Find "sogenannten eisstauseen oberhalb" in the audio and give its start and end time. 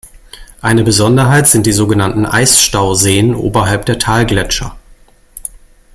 1.73-3.85